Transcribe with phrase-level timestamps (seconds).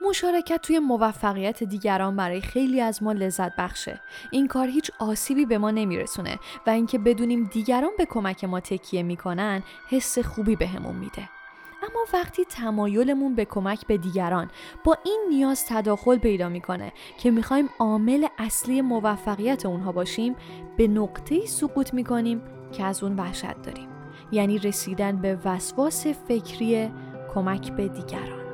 [0.00, 4.00] مشارکت توی موفقیت دیگران برای خیلی از ما لذت بخشه.
[4.30, 9.02] این کار هیچ آسیبی به ما نمیرسونه و اینکه بدونیم دیگران به کمک ما تکیه
[9.02, 11.28] می‌کنن حس خوبی بهمون میده.
[11.82, 14.50] اما وقتی تمایلمون به کمک به دیگران
[14.84, 20.36] با این نیاز تداخل پیدا می‌کنه که می‌خوایم عامل اصلی موفقیت اونها باشیم
[20.76, 22.42] به نقطه سقوط می‌کنیم
[22.72, 23.88] که از اون وحشت داریم
[24.32, 26.90] یعنی رسیدن به وسواس فکری
[27.34, 28.47] کمک به دیگران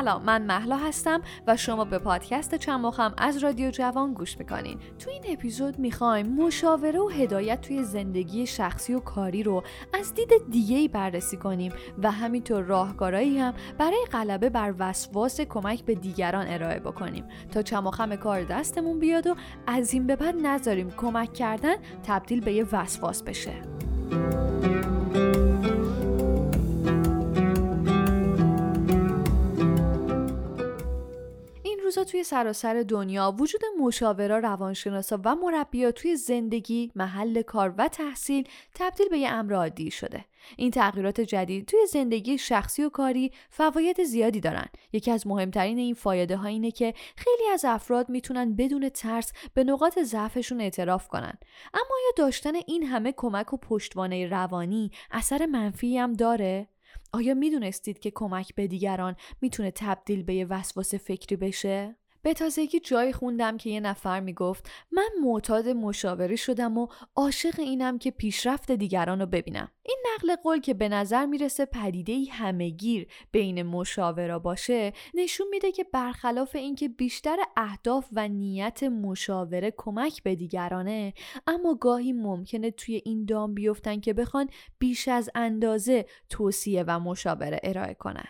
[0.00, 4.78] سلام من محلا هستم و شما به پادکست چماخم از رادیو جوان گوش می‌کنین.
[4.98, 9.62] تو این اپیزود می‌خوایم مشاوره و هدایت توی زندگی شخصی و کاری رو
[9.94, 15.84] از دید دیگه ای بررسی کنیم و همینطور راهکارهایی هم برای غلبه بر وسواس کمک
[15.84, 17.24] به دیگران ارائه بکنیم.
[17.52, 19.34] تا چماخم کار دستمون بیاد و
[19.66, 21.74] از این به بعد نذاریم کمک کردن
[22.06, 23.52] تبدیل به یه وسواس بشه.
[31.90, 38.48] روزا توی سراسر دنیا وجود مشاورا روانشناسا و مربیا توی زندگی، محل کار و تحصیل
[38.74, 40.24] تبدیل به یه امر عادی شده.
[40.56, 44.66] این تغییرات جدید توی زندگی شخصی و کاری فواید زیادی دارن.
[44.92, 49.64] یکی از مهمترین این فایده ها اینه که خیلی از افراد می‌تونن بدون ترس به
[49.64, 51.38] نقاط ضعفشون اعتراف کنن.
[51.74, 56.68] اما یا داشتن این همه کمک و پشتوانه روانی اثر منفی هم داره؟
[57.12, 62.80] آیا می‌دونستید که کمک به دیگران می‌تونه تبدیل به یه وسواس فکری بشه؟ به تازگی
[62.80, 68.72] جایی خوندم که یه نفر می‌گفت من معتاد مشاوره شدم و عاشق اینم که پیشرفت
[68.72, 69.68] دیگران رو ببینم.
[69.82, 75.72] این نقل قول که به نظر می‌رسه پدیده ای همهگیر بین مشاوره باشه نشون میده
[75.72, 81.14] که برخلاف اینکه بیشتر اهداف و نیت مشاوره کمک به دیگرانه
[81.46, 87.60] اما گاهی ممکنه توی این دام بیفتن که بخوان بیش از اندازه توصیه و مشاوره
[87.62, 88.28] ارائه کنن.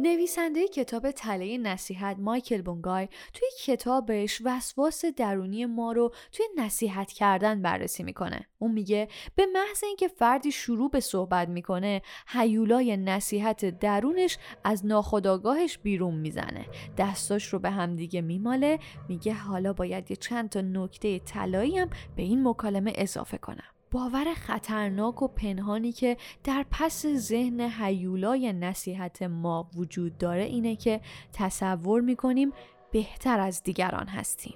[0.00, 7.62] نویسنده کتاب تله نصیحت مایکل بونگای توی کتابش وسواس درونی ما رو توی نصیحت کردن
[7.62, 8.46] بررسی می‌کنه.
[8.58, 15.78] اون میگه به محض اینکه فردی شروع به صحبت می‌کنه هیولای نصیحت درونش از ناخداگاهش
[15.78, 16.66] بیرون می‌زنه.
[16.98, 18.78] دستاش رو به همدیگه میماله
[19.08, 23.77] میگه حالا باید یه چند تا نکته طلایی هم به این مکالمه اضافه کنم.
[23.90, 31.00] باور خطرناک و پنهانی که در پس ذهن هیولای نصیحت ما وجود داره اینه که
[31.32, 32.52] تصور می‌کنیم
[32.90, 34.54] بهتر از دیگران هستیم.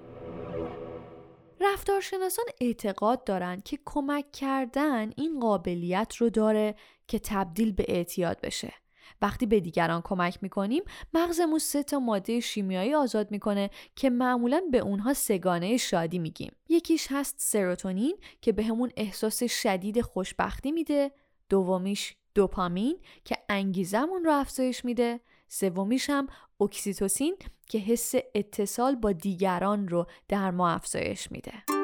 [1.60, 6.74] رفتارشناسان اعتقاد دارند که کمک کردن این قابلیت رو داره
[7.08, 8.72] که تبدیل به اعتیاد بشه.
[9.22, 10.82] وقتی به دیگران کمک می‌کنیم
[11.14, 16.52] مغزمون سه تا ماده شیمیایی آزاد می‌کنه که معمولا به اونها سگانه شادی میگیم.
[16.68, 21.10] یکیش هست سروتونین که بهمون به احساس شدید خوشبختی میده.
[21.48, 25.20] دومیش دوپامین که انگیزمون رو افزایش میده.
[25.48, 26.26] سومیش هم
[26.60, 27.36] اکسیتوسین
[27.68, 31.81] که حس اتصال با دیگران رو در ما افزایش میده.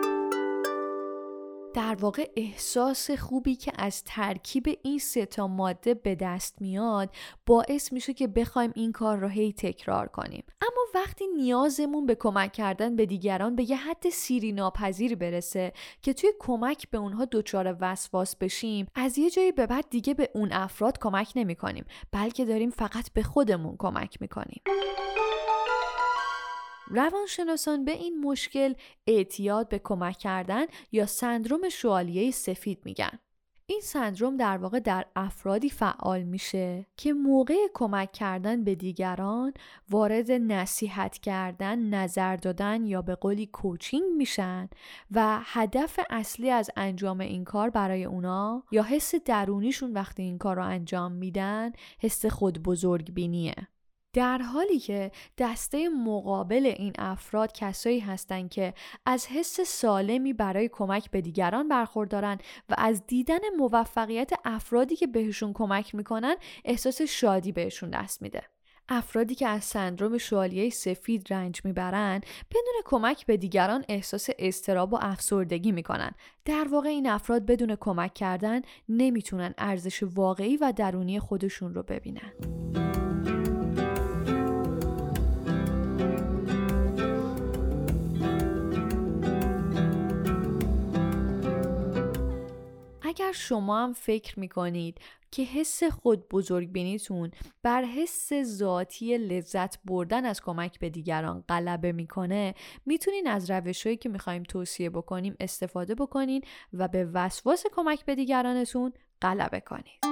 [1.78, 7.11] در واقع احساس خوبی که از ترکیب این سه تا ماده به دست میاد
[7.47, 10.44] باعث میشه که بخوایم این کار رو هی تکرار کنیم.
[10.61, 15.72] اما وقتی نیازمون به کمک کردن به دیگران به یه حد سیری ناپذیر برسه
[16.03, 20.31] که توی کمک به اونها دچار وسواس بشیم از یه جایی به بعد دیگه به
[20.34, 24.62] اون افراد کمک نمی کنیم بلکه داریم فقط به خودمون کمک می‌کنیم.
[26.91, 28.75] روانشناسان به این مشکل
[29.06, 33.19] اعتیاد به کمک کردن یا سندروم شوالیه سفید میگن.
[33.71, 39.53] این سندروم در واقع در افرادی فعال میشه که موقع کمک کردن به دیگران
[39.91, 44.69] وارد نصیحت کردن، نظر دادن یا به قولی کوچینگ میشن
[45.10, 50.56] و هدف اصلی از انجام این کار برای اونا یا حس درونیشون وقتی این کار
[50.56, 53.69] رو انجام میدن حس خود بزرگ بینیه.
[54.12, 58.75] در حالی که دسته مقابل این افراد کسایی هستند که
[59.06, 62.38] از حس سالمی برای کمک به دیگران برخوردارن
[62.69, 68.43] و از دیدن موفقیت افرادی که بهشون کمک می‌کنن احساس شادی بهشون دست میده.
[68.88, 72.20] افرادی که از سندروم شوالیه سفید رنج می‌برن
[72.50, 76.12] بدون کمک به دیگران احساس استراب و افسردگی می‌کنن
[76.44, 82.32] در واقع این افراد بدون کمک کردن نمی‌تونن ارزش واقعی و درونی خودشون رو ببینن
[93.28, 97.30] اگر شما هم فکر می‌کنید که حس خود بزرگ بینیتون
[97.62, 102.54] بر حس ذاتی لذت بردن از کمک به دیگران غلبه می‌کنه
[102.86, 106.42] می‌تونین از روشهایی که می‌خوایم توصیه بکنیم استفاده بکنین
[106.72, 108.92] و به وسواس کمک به دیگرانتون
[109.22, 110.04] غلبه کنید.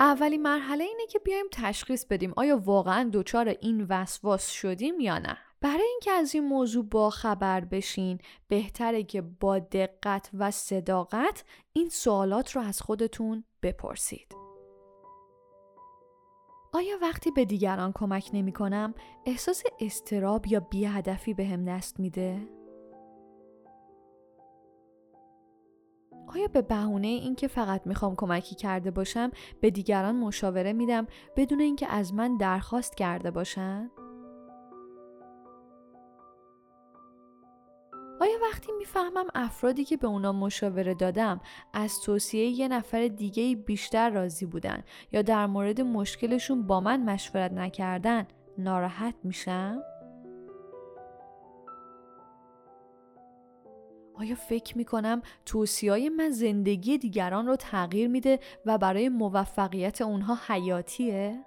[0.00, 5.38] اولین مرحله اینه که بیایم تشخیص بدیم آیا واقعا دچار این وسواس شدیم یا نه.
[5.62, 8.18] برای اینکه از این موضوع با خبر بشین
[8.48, 14.36] بهتره که با دقت و صداقت این سوالات رو از خودتون بپرسید.
[16.72, 18.94] آیا وقتی به دیگران کمک نمی کنم
[19.26, 22.48] احساس استراب یا بیهدفی به هم دست میده؟
[26.34, 29.30] آیا به بهونه اینکه فقط می‌خوام کمکی کرده باشم
[29.60, 33.90] به دیگران مشاوره میدم بدون اینکه از من درخواست کرده باشن؟
[38.20, 41.40] آیا وقتی می‌فهمم افرادی که به اونا مشاوره دادم
[41.72, 47.52] از توصیه یه نفر دیگه بیشتر راضی بودن یا در مورد مشکلشون با من مشورت
[47.52, 48.26] نکردن
[48.58, 49.82] ناراحت میشم؟
[54.14, 61.44] آیا فکر می‌کنم توصیه من زندگی دیگران رو تغییر میده و برای موفقیت اونها حیاتیه؟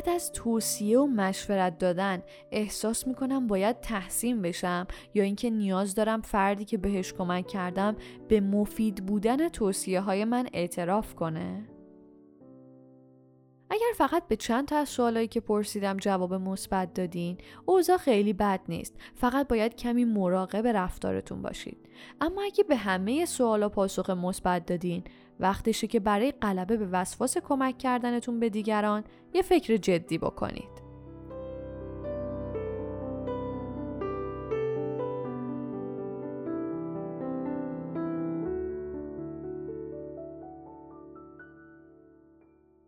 [0.00, 6.20] بعد از توصیه و مشورت دادن احساس می‌کنم باید تحسین بشم یا اینکه نیاز دارم
[6.20, 7.96] فردی که بهش کمک کردم
[8.28, 11.68] به مفید بودن توصیه های من اعتراف کنه؟
[13.70, 18.60] اگر فقط به چند تا از سوالایی که پرسیدم جواب مثبت دادین اوضاع خیلی بد
[18.68, 21.88] نیست فقط باید کمی مراقب رفتارتون باشید
[22.20, 25.04] اما اگه به همه سوالا پاسخ مثبت دادین
[25.40, 29.04] وقتشه که برای غلبه به وسواس کمک کردنتون به دیگران
[29.34, 30.90] یه فکر جدی بکنید.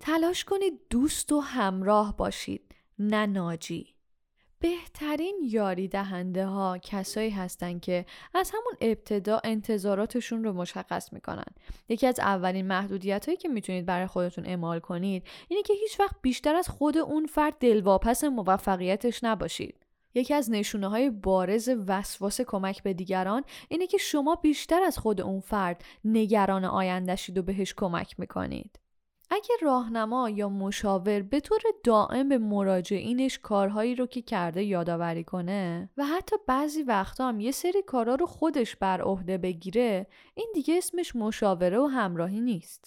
[0.01, 3.92] تلاش کنید دوست و همراه باشید نه ناجی.
[4.63, 11.45] بهترین یاری دهنده ها کسایی هستند که از همون ابتدا انتظاراتشون رو مشخص می‌کنن.
[11.89, 16.17] یکی از اولین محدودیت هایی که می‌تونید برای خودتون اعمال کنید اینه که هیچ وقت
[16.23, 19.87] بیشتر از خود اون فرد دلواپس موفقیتش نباشید.
[20.15, 25.21] یکی از نشونه های بارز وسواس کمک به دیگران اینه که شما بیشتر از خود
[25.21, 28.79] اون فرد نگران آیندهشید و بهش کمک می‌کنید.
[29.33, 35.91] اگه راهنما یا مشاور به طور دائم به مراجعینش کارهایی رو که کرده یادآوری کنه
[35.97, 40.77] و حتی بعضی وقتا هم یه سری کارا رو خودش بر عهده بگیره این دیگه
[40.77, 42.85] اسمش مشاوره و همراهی نیست.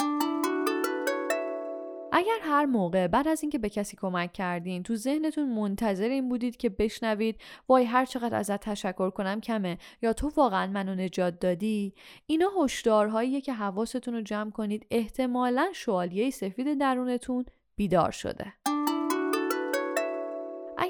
[2.17, 6.57] اگر هر موقع بعد از اینکه به کسی کمک کردین تو ذهنتون منتظر این بودید
[6.57, 11.93] که بشنوید وای هر چقدر ازت تشکر کنم کمه یا تو واقعا منو نجات دادی؟
[12.27, 14.85] اینا هشدارهاییه که حواستون رو جمع کنید.
[14.91, 17.45] احتمالا شوالیه سفید درونتون
[17.75, 18.53] بیدار شده.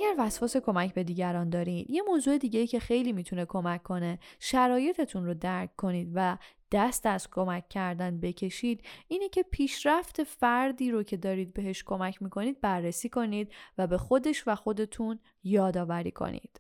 [0.06, 5.26] اگر وسواس کمک به دیگران دارید یه موضوع دیگه که خیلی می‌تونه کمک کنه شرایطتون
[5.26, 6.38] رو درک کنید و
[6.72, 12.62] دست از کمک کردن بکشید اینه که پیشرفت فردی رو که دارید بهش کمک می‌کنید
[12.62, 16.60] بررسی کنید و به خودش و خودتون یادآوری کنید.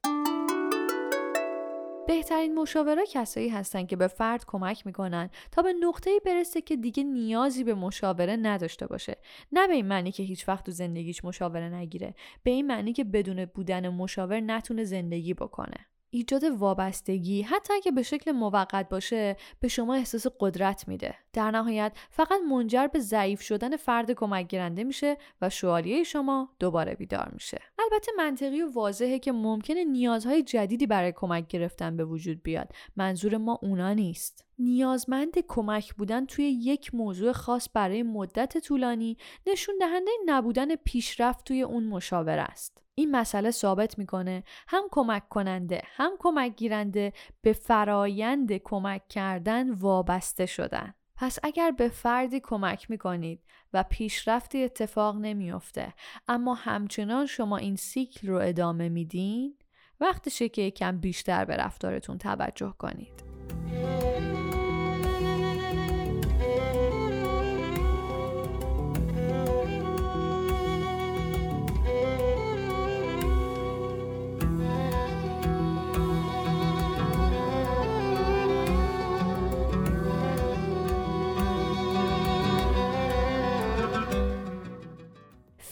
[2.07, 7.03] بهترین مشاوره کسایی هستن که به فرد کمک می‌کنن تا به نقطه‌ای برسه که دیگه
[7.03, 9.17] نیازی به مشاوره نداشته باشه.
[9.51, 13.03] نه به این معنی که هیچ وقت تو زندگیش مشاوره نگیره به این معنی که
[13.03, 15.88] بدون بودن مشاور نتونه زندگی بکنه.
[16.15, 21.15] ایجاد وابستگی حتی اگه به شکل موقت باشه به شما احساس قدرت میده.
[21.34, 26.95] در نهایت فقط منجر به ضعیف شدن فرد کمک گیرنده میشه و شوالیه شما دوباره
[26.95, 27.62] بیدار میشه.
[27.79, 32.72] البته منطقی و واضحه که ممکنه نیازهای جدیدی برای کمک گرفتن به وجود بیاد.
[32.95, 34.45] منظور ما اونا نیست.
[34.60, 39.17] نیازمند کمک بودن توی یک موضوع خاص برای مدت طولانی
[39.48, 42.85] نشون دهنده نبودن پیشرفت توی اون مشاور است.
[42.95, 44.43] این مسئله ثابت می‌کنه.
[44.67, 50.93] هم کمک کننده هم کمک گیرنده به فرایند کمک کردن وابسته شدن.
[51.15, 53.41] پس اگر به فردی کمک می‌کنید
[53.73, 55.93] و پیشرفتی اتفاق نمیافته
[56.27, 59.57] اما همچنان شما این سیکل رو ادامه میدین
[59.99, 63.23] وقتشه که یکم بیشتر به رفتارتون توجه کنید.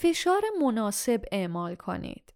[0.04, 2.34] فشار مناسب اعمال کنید.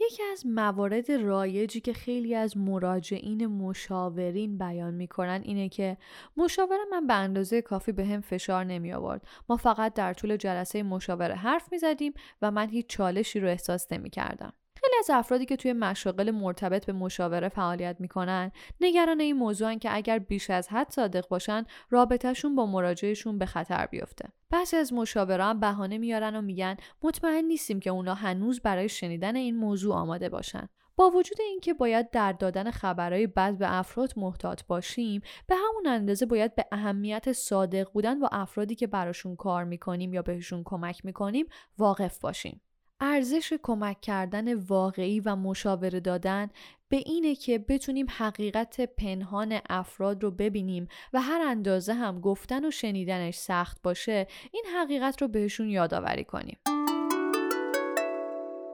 [0.00, 5.96] یکی از موارد رایجی که خیلی از مراجعین مشاورین بیان می‌کنن اینه که
[6.36, 9.22] مشاور من به اندازه کافی به هم فشار نمی آورد.
[9.48, 12.12] ما فقط در طول جلسه مشاوره حرف می زدیم
[12.42, 14.52] و من هیچ چالشی رو احساس نمی کردم.
[14.80, 19.96] خیلی از افرادی که توی مشاغل مرتبط به مشاوره فعالیت می‌کنن نگران این موضوعن که
[19.96, 24.28] اگر بیش از حد صادق باشن رابطهشون با مراجعشون به خطر بیفته.
[24.50, 29.56] بعضی از مشاوران بهانه میارن و میگن مطمئن نیستیم که اونا هنوز برای شنیدن این
[29.56, 30.68] موضوع آماده باشن.
[30.96, 36.26] با وجود اینکه باید در دادن خبرهای بد به افراد محتاط باشیم به همون اندازه
[36.26, 41.46] باید به اهمیت صادق بودن با افرادی که براشون کار می‌کنیم یا بهشون کمک می‌کنیم
[41.78, 42.60] واقف باشیم.
[43.00, 46.50] ارزش کمک کردن واقعی و مشاوره دادن
[46.88, 52.70] به اینه که بتونیم حقیقت پنهان افراد رو ببینیم و هر اندازه هم گفتن و
[52.70, 56.58] شنیدنش سخت باشه این حقیقت رو بهشون یادآوری کنیم.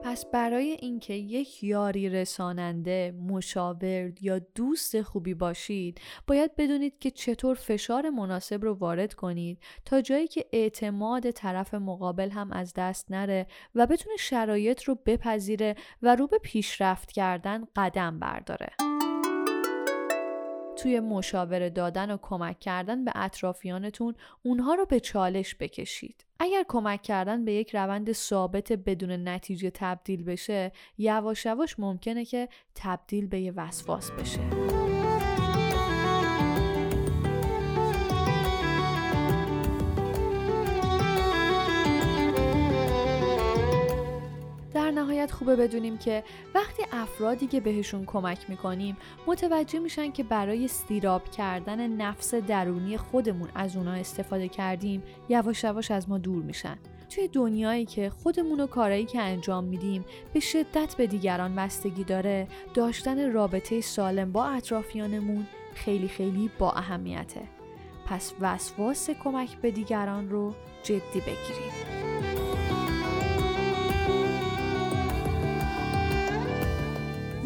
[0.07, 7.55] پس برای اینکه یک یاری رساننده، مشاور یا دوست خوبی باشید، باید بدونید که چطور
[7.55, 13.47] فشار مناسب رو وارد کنید تا جایی که اعتماد طرف مقابل هم از دست نره
[13.75, 18.96] و بتونه شرایط رو بپذیره و رو به پیشرفت کردن قدم برداره.
[20.77, 26.25] توی مشاوره دادن و کمک کردن به اطرافیانتون اونها رو به چالش بکشید.
[26.39, 32.49] اگر کمک کردن به یک روند ثابت بدون نتیجه تبدیل بشه یواش یواش ممکنه که
[32.75, 34.86] تبدیل به یه وسواس بشه.
[45.07, 46.23] نهایت خوبه بدونیم که
[46.55, 48.97] وقتی افرادی که بهشون کمک می‌کنیم
[49.27, 55.91] متوجه میشن که برای استیراب کردن نفس درونی خودمون از اونا استفاده کردیم یواش یواش
[55.91, 56.77] از ما دور میشن.
[57.09, 62.47] توی دنیایی که خودمون و کارایی که انجام میدیم به شدت به دیگران بستگی داره
[62.73, 67.41] داشتن رابطه سالم با اطرافیانمون خیلی خیلی با اهمیته.
[68.05, 71.96] پس وسواس کمک به دیگران رو جدی بگیریم.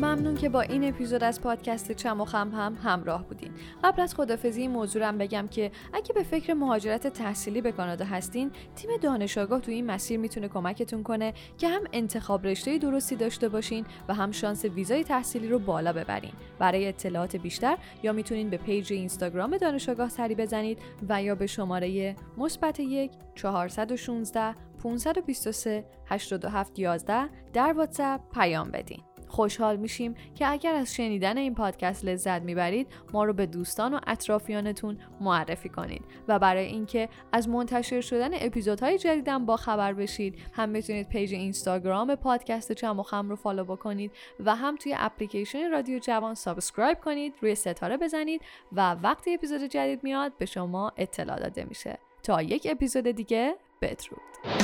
[0.02, 3.52] ممنون که با این اپیزود از پادکست چم و خم هم همراه بودین.
[3.84, 8.06] قبل از خدافظی این موضوع هم بگم که اگه به فکر مهاجرت تحصیلی به کانادا
[8.06, 13.16] هستین تیم دانش آگاه تو این مسیر می‌تونه کمکتون کنه که هم انتخاب رشته درستی
[13.16, 16.34] داشته باشین و هم شانس ویزای تحصیلی رو بالا ببرین.
[16.60, 20.80] برای اطلاعات بیشتر یا می‌تونین به page اینستاگرام دانش آگاه سری بزنید
[21.10, 29.11] و یا به شماره مثبت یک 416 523 87 11 در واتساپ پیام بدین.
[29.32, 34.00] خوشحال میشیم که اگر از شنیدن این پادکست لذت می‌برید ما رو به دوستان و
[34.08, 40.70] اطرافیانتون معرفی کنید و برای اینکه از منتشر شدن اپیزودهای جدیدم با خبر بشید هم
[40.70, 46.00] می‌تونید page اینستاگرام پادکست چم و خم رو follow بکنید و هم توی اپلیکیشن رادیو
[46.00, 51.64] جوان subscribe کنید روی ستاره بزنید و وقتی اپیزود جدید میاد به شما اطلاع داده
[51.64, 51.98] میشه.
[52.24, 54.61] تا یک اپیزود دیگه بدرود.